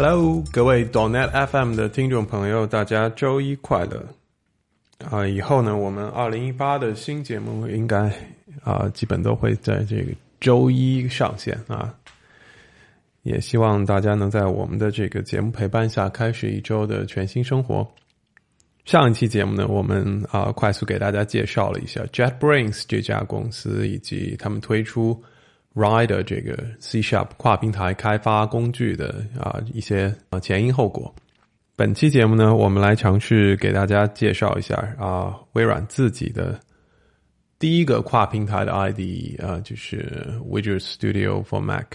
[0.00, 4.06] Hello，各位 Donet FM 的听众朋友，大家周一快乐！
[5.10, 8.08] 啊，以后呢，我们二零一八的新节目应该
[8.62, 11.92] 啊，基本都会在这个周一上线啊。
[13.24, 17.84] 也希望大家能在我们的这个节目陪伴下，开始一周的全新生活。
[18.84, 25.20] 上一期节目呢，我们啊快速给大家介绍了一下 JetBrains 这家公司以及他们推出。
[25.74, 31.14] Rider 这个 C Sharp 跨平台开发工具的啊一些啊前因后果。
[31.76, 36.58] 本期节目呢，我们来尝试给大家介绍一下啊微软自己的
[37.58, 41.86] 第一个跨平台的 IDE 啊，就是 Visual Studio for Mac。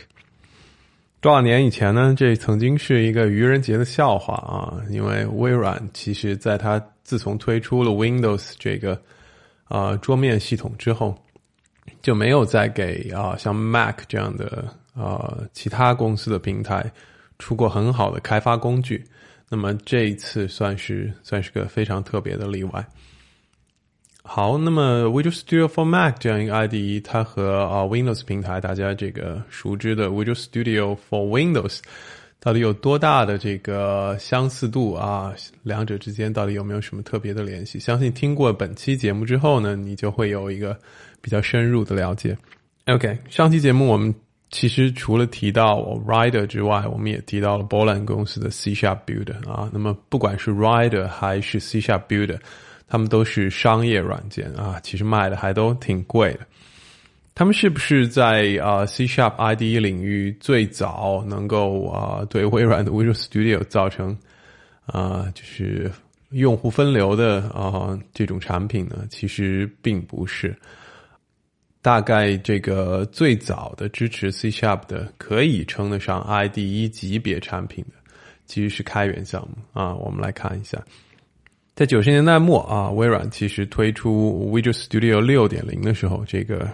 [1.20, 9.02] 多少年以前呢，这曾经是一个愚人节的笑话啊，因为微软其实在它自从推出了 Windows 这个
[9.66, 11.14] 啊桌面系统之后。
[12.02, 16.92] 就没有再给啊像 Mac 这样的啊其他公司的平台
[17.40, 19.04] 出过很好的开发工具，
[19.50, 22.86] 那么这一次算是算是个非常特别的例外。
[24.22, 31.80] 好，那么 Visual Studio for Mac 这样一个 IDE，它和啊 Windows 平台大家这个熟知的 Visual Studio for Windows
[32.40, 35.34] 到底有多大的这个相似度啊？
[35.64, 37.80] 两者之间到底有没有什么特别的联系？
[37.80, 40.78] 相信听过本期节目之后呢，你就会有一个。
[41.24, 42.38] 比较深入的了解。
[42.88, 44.14] OK，上期节目我们
[44.52, 49.70] 其实除了提到 Rider 之外，我们也提到了波兰公司的 C Sharp Builder 啊。
[49.72, 52.38] 那么不管是 Rider 还是 C Sharp Builder，
[52.90, 56.42] 他们都是商业软件啊，其实卖的还都挺贵的。
[57.34, 64.16] 他们是不是在啊 C Sharp ID 领域最早能够啊对微软的 Visual Studio 造成
[64.86, 65.90] 啊就是
[66.32, 69.08] 用户分流的啊这种产品呢？
[69.10, 70.54] 其实并不是。
[71.84, 78.12] 大概这个最早的支持 C Sharp 的，可以称得上 IDE 级别产品的，
[78.46, 79.94] 其实是开源项目啊。
[79.96, 80.82] 我们来看一下，
[81.76, 86.66] 在九十年代末啊，微软其实推出 Visual Studio 六点零的时候，这个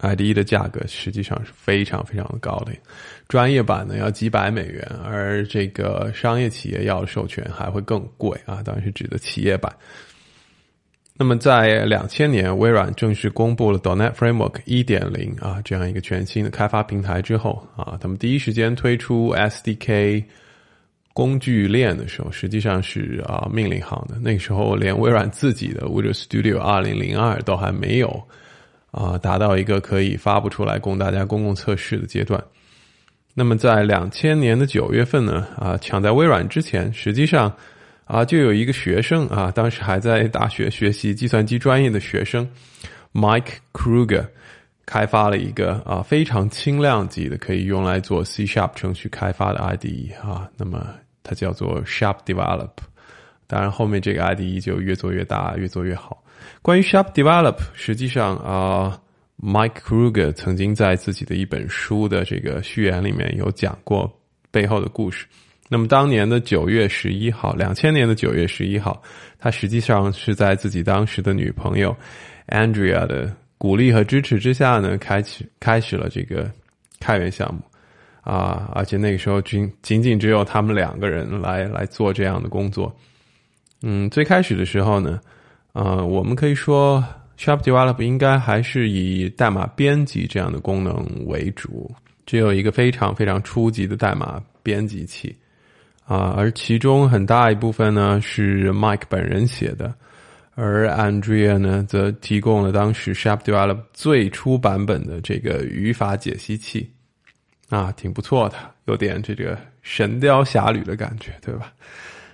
[0.00, 2.72] IDE 的价格实际上是非常非常的高的，
[3.28, 9.72] 专业版呢要几百美元，而这个商业企业要授权还会更贵啊，当然是指的企业版。
[11.14, 20.24] 那么，在两千年，微软正式公布了 dnet Framework 一点零啊这样一个全新的开发平台之后啊，他们第一时间推出 SDK
[21.12, 24.18] 工具链的时候，实际上是啊命令行的。
[24.20, 28.20] 那个时候，连微软自己的 Visual Studio 二零零二都还没有
[28.90, 32.42] 啊达到一个可以发布出来供大家公共测试的阶段。
[33.34, 37.54] 那么，在两千年的九月份呢啊，抢在微软之前，实际上。
[38.04, 42.46] 啊，就有一个学生啊，当时还在大学学习计算机专业的学生
[43.12, 44.26] ，Mike Kruger，
[44.84, 52.70] 开发了一个啊非常轻量级的可以用来做 C Sharp 程序开发的 IDE 啊，那么它叫做 Sharp Develop。
[53.46, 56.22] 当然后面这个 IDE 就越做越大，越做越好。
[56.60, 59.00] 关于 Sharp Develop，实际上啊
[59.40, 64.10] ，Mike Kruger 曾经在自己的一本书的这个序言里面有讲过
[64.50, 65.26] 背后的故事。
[65.72, 69.02] 那么当年的九月十一号，两千年的九月十一号，
[69.38, 71.96] 他实际上是在自己当时的女朋友
[72.48, 76.52] Andrea 的鼓励和支持之下呢，开启开始了这个
[77.00, 77.62] 开源项目
[78.20, 82.94] 啊，而且那个时候仅仅仅只有他们两个人来来做这样的工作。
[83.80, 85.18] 嗯，最开始的时候呢，
[85.72, 87.02] 呃，我们可以说
[87.38, 91.90] Sharp Develop 应该还是以代码编辑这样的功能为主，
[92.26, 95.34] 只有一个非常非常初级的代码编辑器。
[96.04, 99.94] 啊，而其中很大一部分呢是 Mike 本人写的，
[100.54, 106.90] 而 Andrea 呢则提供了当时 Sharp Develop 最初版本的这个语法解析器，
[107.70, 108.56] 啊，挺不错的，
[108.86, 111.72] 有点这个神雕侠侣的感觉，对吧？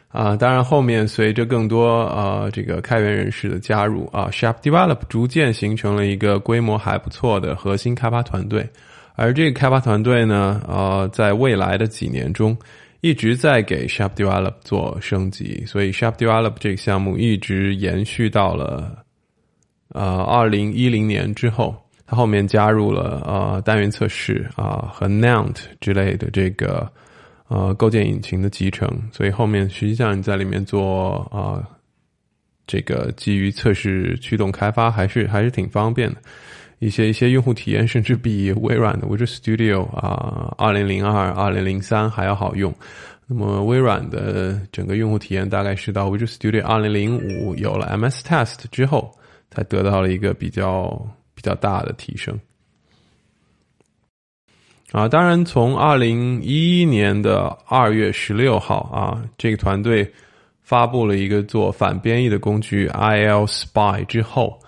[0.09, 8.67] 啊，当然后面随着更多啊这个开源人士的加入啊，Sharp Develop 逐渐形成了一个规模还不错的核心开发团队，
[9.15, 12.57] 而这个开发团队呢，呃，在未来的几年中。
[13.01, 19.05] 一直在给 Shop Develop 做升级，所以 Shop Develop 这个项目一直延续到了
[19.91, 26.91] 呃二零一零年之后，它后面加入了呃单元测试啊和 Nount 之类的这个
[27.47, 31.63] 呃构建引擎的集成，所以后面实际上你在里面做啊
[32.67, 36.17] 这个基于测试驱动开发还是还是挺方便的。
[36.81, 42.73] 一些一些用户体验甚至比微软的 Visual Studio 啊，二零零二、二零零三还要好用。
[43.27, 49.13] 那么微软的整个用户体验大概是到 Visual Studio 二零零五有了 MS Test 之后，
[49.51, 50.89] 才得到了一个比较
[51.35, 52.39] 比较大的提升。
[54.93, 60.09] 啊，当然从二零一一年的二月十六号啊，这个团队
[60.63, 64.59] 发布了一个做反编译的工具 IL Spy 之后。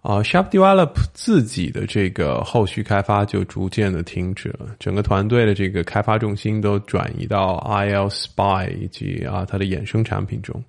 [0.00, 10.62] 啊，Shop Develop 自己的这个后续开发就逐渐的停止了，整个团队的这个开发重心都转移到 IL Spy 以及啊它的衍生产品中。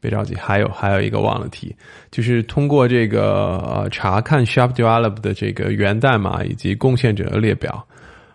[0.00, 1.74] 别着急，还有还有一个忘了提，
[2.10, 7.86] 就是通过这个呃查看 Shop Develop 的这个源代码以及贡献者的列表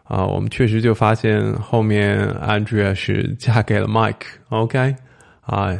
[0.03, 4.95] 啊，我们确实就发现后面 Andrea 是嫁给了 Mike，OK
[5.41, 5.77] 啊。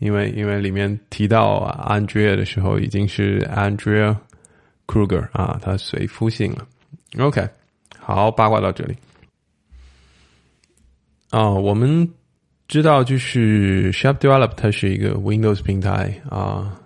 [0.00, 4.16] 因为因为里面提到 Andrea 的时候已经是 Andrea
[4.86, 6.66] Kruger 啊，他随夫姓了。
[7.18, 7.48] OK，
[7.98, 8.96] 好，八卦到这里。
[11.30, 12.10] 啊，我们
[12.66, 16.80] 知道就是 Shop Develop 它是一个 Windows 平台啊，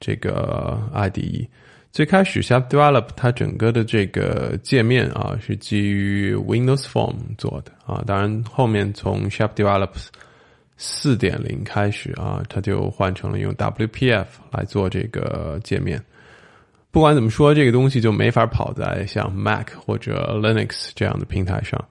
[0.00, 1.46] 这个 IDE
[1.90, 10.06] 最开始 Shop Develop 它整个的这个界面啊是基于 Windows Form 做的啊，当然后面从 Shop Develops
[10.80, 16.00] 四点零开始啊，它就换成了用 WPF 来做这个界面。
[16.90, 21.84] 不管怎么说，这个东西就没法跑在像 Mac 或者 Linux 这样的平台上。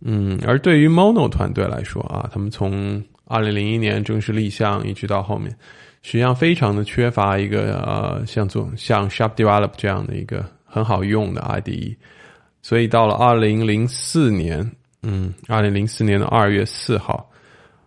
[0.00, 5.50] 嗯，而对于 Mono 团队来说啊，他们从二零零一年正式立项一直到后面，
[6.02, 11.96] 实际上非常的缺乏一个呃像做像 Shop Develop 这样的一个很好用的 IDE。
[12.62, 14.70] 所以到了二零零四年，
[15.02, 17.28] 嗯，二零零四年的二月四号。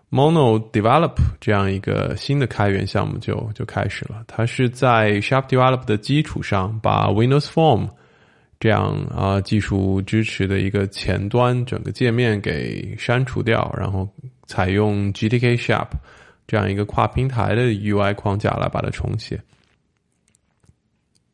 [0.10, 4.24] Mono Develop 这样一个新的开源项目就就开始了。
[4.26, 7.90] 它是在 Sharp Develop 的基础上，把 Windows Form
[8.60, 14.08] 这样啊技术支持的一个前端整个界面给删除掉，然后
[14.46, 15.90] 采用 GTK Sharp
[16.48, 19.42] 这样一个跨平台的 UI 框架来把它重写。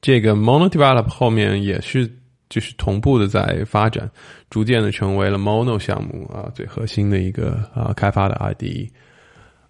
[0.02, 2.12] 这个 Mono Develop 后面也是。
[2.54, 4.08] 就是同步的在发展，
[4.48, 8.90] 逐渐的成为了 Mono 项目啊最核心的一个啊开发的 IDE。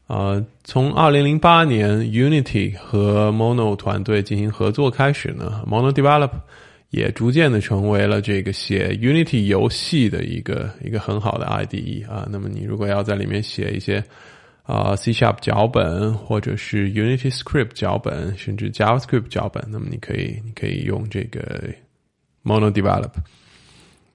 [0.06, 6.31] 啊，从二零零八年 Unity 和 Mono 团队进行合作开始呢，Mono Develop
[6.89, 12.27] 也逐渐的成为了这个写 Unity 游戏的一个一个很好的 IDE 啊。
[12.30, 14.03] 那么你如果要在里面写一些
[14.63, 21.69] 啊 C Sharp 脚本，或者是 Unity Script 脚本，甚至 JavaScript 脚本，那么你可以你可以用这个。
[22.44, 23.12] Mono Develop，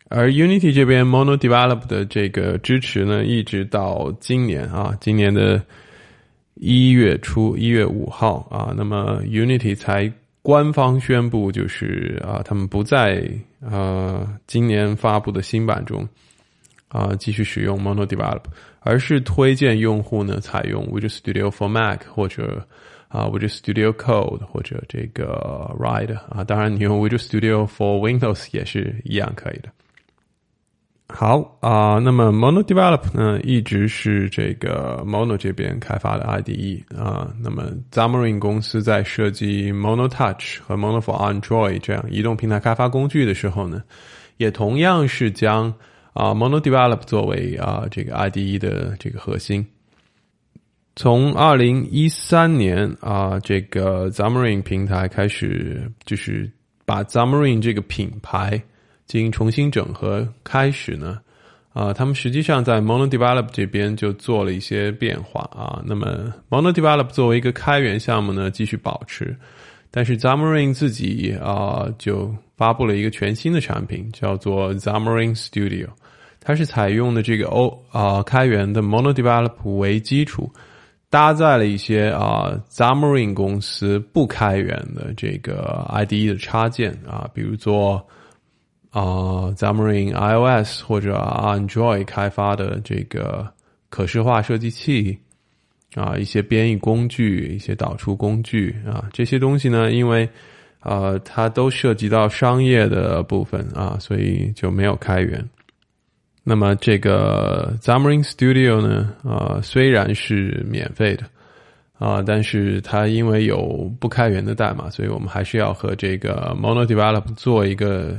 [0.08, 5.62] 而 Unity 这边 Mono Develop 的这个支持呢，一直到今年啊，今年的
[6.54, 13.26] 一月初一月五号啊，那么 Unity 才官方宣布，就是啊，他们不在
[13.60, 16.06] 呃今年发布的新版中
[16.88, 18.42] 啊继续使用 Mono Develop，
[18.80, 22.66] 而是推荐用户呢采用 Visual Studio for Mac 或者。
[23.08, 29.68] 啊，Visual Studio Code 或者这个 Ride 啊，当然你用 Visual Studio for Windows 也是一样可以的。
[31.11, 37.32] 好啊，那么 Mono Develop 呢，一直是这个 Mono 这边开发的 IDE 啊。
[37.42, 43.82] 那么 Xamarin 公司在设计 Mono Touch 和 Mono for Android 这样移动平台开发工具的时候呢，
[44.37, 45.73] 也同样是将
[46.12, 49.66] 啊 Mono Develop 作为啊这个 IDE 的这个核心。
[50.99, 56.50] 从二零一三年啊，这个 Xamarin 平台开始，就是
[56.85, 58.61] 把 Xamarin 这个品牌
[59.07, 60.26] 进行重新整合。
[60.43, 61.21] 开始呢，
[61.73, 65.81] 啊，他们实际上在 Mono Develop 这边就做了一些变化啊。
[65.87, 69.37] 那么 Mono Develop 作为一个开源项目呢，继续保持，
[69.93, 75.87] 但是 Xamarin 自己啊，就发布了一个全新的产品，叫做 Xamarin Studio。
[76.40, 80.52] 它是采用的这个 O 啊开源的 Mono Develop 为基础。
[81.10, 87.96] 搭载了一些啊 z a m a r i n 公司不开源的这个 IDE 的插件啊，比如说
[88.90, 93.50] 啊 z a m a r i n iOS 或者 Android 开发的这个
[93.88, 95.18] 可视化设计器
[95.94, 100.28] 啊，一些编译工具、一些导出工具啊，这些东西呢，因为
[100.80, 105.42] 呃，它都涉及到商业的部分啊，所以就没有开源。
[106.50, 111.25] 那么这个 Xamarin Studio 呢，呃，虽然是免费的
[111.99, 118.17] 啊，但是它因为有不开源的代码，所以我们还是要和这个 MonoDevelop 做一个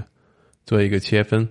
[0.64, 1.50] 做一个切分。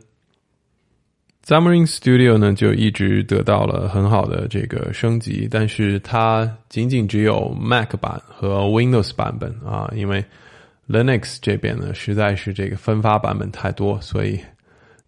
[1.44, 10.24] Xamarin Studio 呢，就一直得到了很好的这个升级，但是它仅仅只有 Mac 版和 Windows 版本啊，因为
[10.88, 14.38] Linux 这边呢，实在是这个分发版本太多，所以。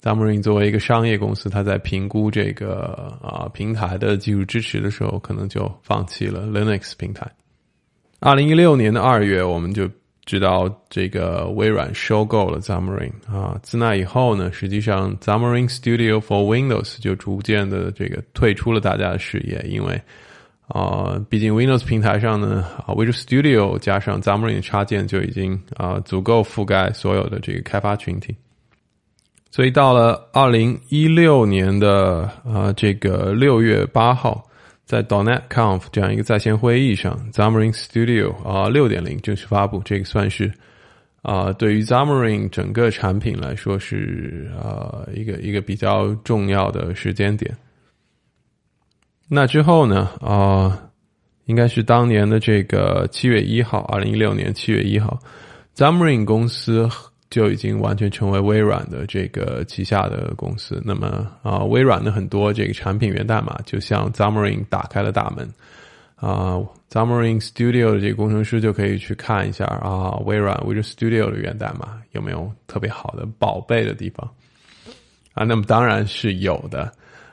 [0.02, 7.30] Xamarin 作为一个商业公司，它在评估这个啊平台的技术支持的时候，可能就放弃了 Linux 平台。
[8.19, 9.88] 二零一六年的二月，我们就
[10.25, 13.59] 知道这个微软收购了 Xamarin 啊。
[13.62, 20.00] 自那以后呢，实际上 Xamarin Studio for Windows 就逐渐的这个退出了大家的视野，因为
[20.69, 28.35] 啊，毕竟 Windows 平台上呢，Visual Studio 加上 Xamarin 插件就已经啊足够覆盖所有的这个开发群体。
[29.52, 34.45] 所以到了二零一六年的啊这个六月八号，
[34.85, 40.52] 在 DonetConf 这样一个在线会议上，Xamarin Studio 啊六点零正式发布，这个算是
[41.23, 47.52] 啊对于 Xamarin 整个产品来说是啊一个一个比较重要的时间点。
[49.28, 50.80] 那之后呢啊
[51.47, 55.19] 应该是当年的这个七月一号，二零一六年七月一号
[55.75, 56.88] ，Xamarin 公司。
[57.30, 60.82] 就已经完全成为微软的这个旗下的公司。
[60.84, 65.49] 那么啊，微软的很多这个产品源代码就像 Xamarin 打开了大门
[66.16, 66.58] 啊
[66.90, 74.28] ，Xamarin Studio 的这个工程师就可以去看一下啊，微软 Visual Studio 的源代码有没有特别好的宝贝的地方
[75.34, 75.44] 啊？
[75.44, 76.92] 那么当然是有的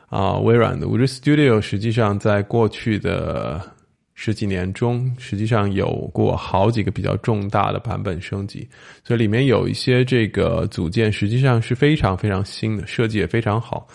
[0.09, 3.61] 啊，微软的 Visual Studio 实际上在过去的。
[4.19, 8.67] 十几年中，实际上有过好几个比较重大的版本升级，
[9.03, 13.88] 所以里面有一些这个组件实际上是非常非常新的，设计也非常好。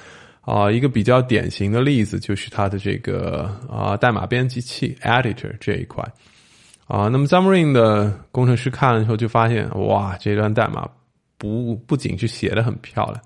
[0.43, 6.05] 啊，一个比较典型的例子就是它的这个啊代码编辑器 editor 这一块。
[6.87, 10.89] 啊，那么 Xamarin 的工程师看了之后就发现，哇，这段代码
[11.37, 13.21] 不不仅是写的很漂亮，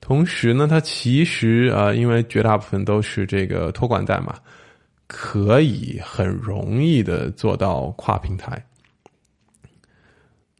[0.00, 4.36] 同时呢，它其实啊，因为绝大部分都是这个托管代码。
[5.08, 8.62] 可以很容易的做到跨平台，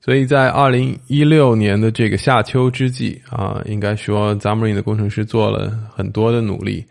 [0.01, 6.83] 所以在二零一六年的这个夏秋之际啊，应该说 Xamarin 的工程师做了很多的努力，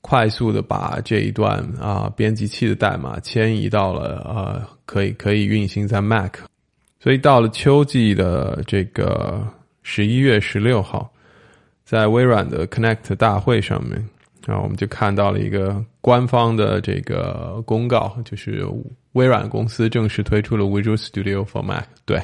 [0.00, 6.34] 快速的把这一段啊编辑器的代码迁移到了呃可以可以运行在 Mac，
[6.98, 9.46] 所以到了秋季的这个
[9.84, 11.08] 十一月十六号，
[11.84, 14.04] 在微软的 Connect 大会上面。
[14.46, 18.66] 然后我们就看到了一个官方的这个公告，就是
[19.12, 21.84] 微软公司正式推出了 Visual Studio for Mac。
[22.04, 22.18] 对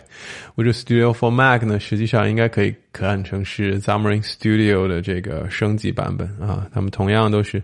[0.57, 6.67] ，Visual Studio for Mac 呢，实际上应该可以看成是 Xamarin Studio 的这个升级版本啊。
[6.73, 7.63] 他们同样都是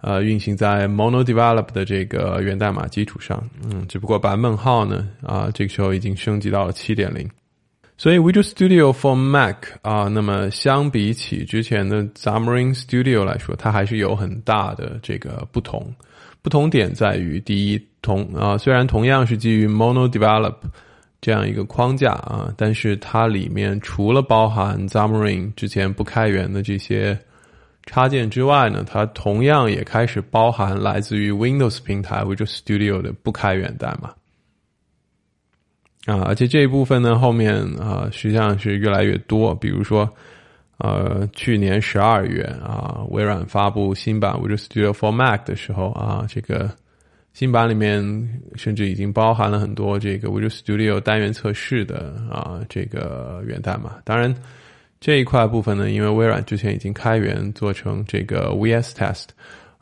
[0.00, 7.28] 呃运行在 MonoDevelop 的这个源代码基础上，嗯，只不过版本号呢啊，这个时候已经升级到了七点零。
[8.02, 15.94] 所以 Visual Studio for Mac 啊，那么相比起之前的 Xamarin Studio 来说，它还是有很大的这个不同。
[16.42, 20.56] 不同点在于，第一，同啊，虽然同样是基于 MonoDevelop
[21.20, 27.16] 这样一个框架啊，但是它里面除了包含 Xamarin 之前不开源的这些
[27.86, 34.12] 插件之外呢，它同样也开始包含来自于 Windows 平台 Visual Studio 的不开源代码。
[36.06, 39.54] 啊，而且这一部分呢，后面啊，实际上是越来越多。
[39.54, 40.08] 比如说，
[40.78, 46.68] 呃，去年十二月啊，微软发布新版 Visual Studio for Mac 的时候啊，这个
[47.32, 48.02] 新版里面
[48.56, 53.96] 甚至已经包含了很多这个 Visual Studio 单元测试的啊这个源代码。
[54.04, 54.34] 当然，
[54.98, 59.26] 这一块部分呢，因为微软之前已经开源做成这个 VS Test。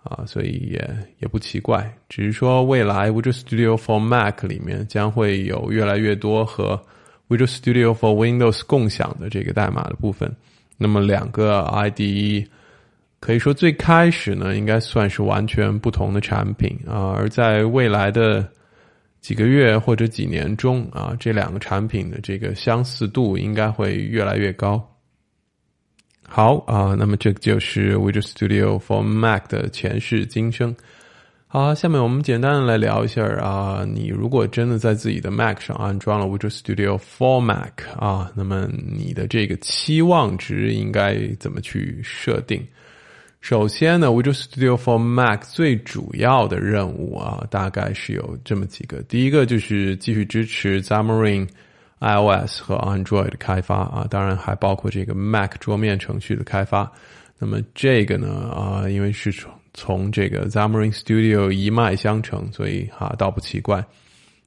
[0.03, 6.81] 啊，所以也也不奇怪，只是说未来 Visual Studio for Mac 里面将会有越来越多和
[7.29, 10.35] Visual Studio for Windows 共享的这个代码的部分。
[10.79, 12.47] 那么两个 IDE
[13.21, 18.49] 可以说最开始呢，应该算是完全不同的产品啊，而在未来的
[19.21, 24.90] 几个月或者几年中啊，这两个产品的这个相似度应该会越来越高。
[26.33, 30.75] 好啊，那么这就是 Visual Studio for Mac 的前世今生。
[31.49, 42.63] 好，下面我们简单的来聊一下啊，你如果真的在自己的 Mac 上安装了 Visual Studio for Mac 啊，那么你的这个期望值应该怎么去设定？
[43.41, 49.03] 首先呢，Visual Studio for Mac 最主要的任务啊，大概是有这么几个。
[49.09, 51.49] 第一个就是继续支持 Xamarin。
[52.01, 56.91] iOS 和 Android 开发啊，当然还包括这个 Mac 桌面程序的开发。
[57.39, 63.85] 那么这个呢，啊，因为是从从这个 Xamarin Studio 一脉相承，所以哈倒不奇怪。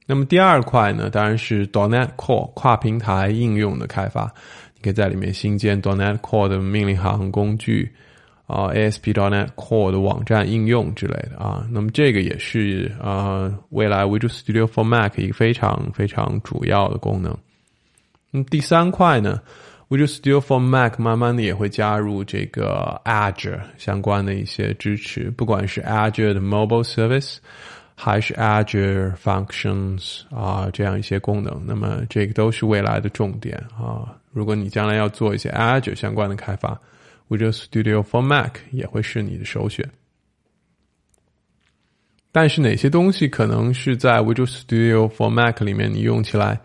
[0.06, 4.24] 那么第二块呢，当然是 .NET Core 跨平台应用的开发，
[4.76, 7.90] 你可以在里面新建 .NET Core 的命令行工具
[8.46, 11.66] 啊，ASP.NET Core 的网站应用之类的啊。
[11.70, 17.36] 那么这个也是啊，未来 Visual Studio for Mac 一个非常非常主要的功能。
[18.30, 19.40] 那么第三块呢
[19.88, 27.36] ？Visual Studio for Mac 慢慢的也会加入这个 Azure 相关的一些支持，不管是 Azure 的 Mobile Service
[27.94, 34.16] 还是 Azure Functions 啊这样一些功能，那么这个都是未来的重点啊。
[34.32, 36.76] 如果你将来要做一些 Azure 相关的开发
[37.28, 39.88] ，Visual Studio for Mac 也会是你的首选。
[42.32, 46.60] 但是哪些东西可能是在 Visual Studio for Mac 里面你用起来？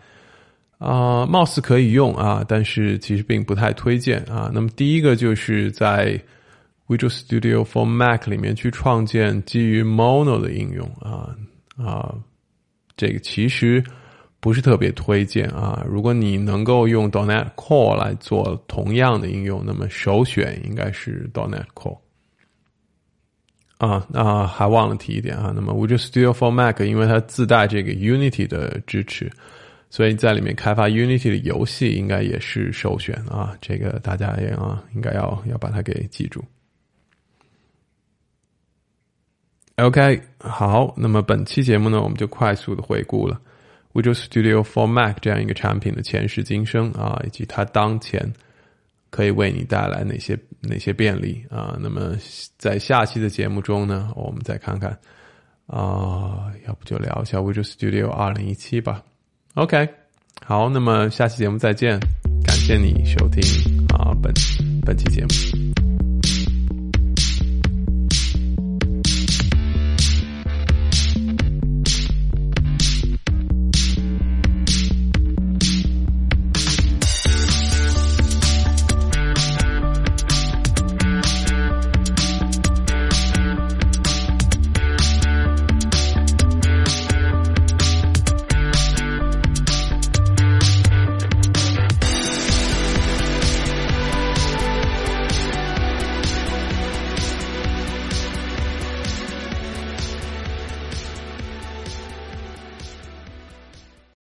[0.78, 4.50] 啊，貌似可以用啊，但是其实并不太推荐啊。
[4.52, 6.18] 那么第一个就是在
[6.88, 11.36] Visual Studio for Mac 里面去创建基于 Mono 的应用啊
[11.76, 12.14] 啊，
[12.96, 13.84] 这个其实
[14.40, 15.84] 不是特别推荐啊。
[15.86, 21.98] 如果你能够用 Donet Core 来做同样的应用，那么首选应该是 Donet Core。
[23.78, 25.52] 啊啊，还忘了提一点啊。
[25.54, 29.30] 那么 Visual Studio for Mac 因为它自带这个 Unity 的支持。
[29.92, 36.44] 所以在里面开发 Unity 的游戏应该也是首选啊，这个大家也啊应该要要把它给记住。
[39.76, 43.40] OK，好，那么本期节目呢，我们就快速的回顾了
[43.92, 48.32] Visual Studio for Mac 这样一个产品的前世今生啊，以及它当前
[49.10, 51.76] 可以为你带来哪些哪些便利啊。
[51.80, 52.16] 那么
[52.56, 54.90] 在下期的节目中呢，我们再看看
[55.66, 59.02] 啊，要不就聊一下 Visual Studio 二零一七吧。
[59.54, 59.88] OK，
[60.44, 61.98] 好，那么下期节目再见，
[62.44, 63.42] 感谢你收听
[63.88, 64.32] 啊本
[64.86, 65.59] 本期节目。